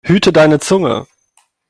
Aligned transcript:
Hüte 0.03 0.33
deine 0.33 0.57
Zunge! 0.59 1.05